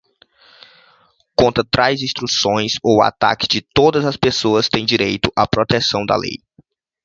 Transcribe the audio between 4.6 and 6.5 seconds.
tem direito a protecção da lei.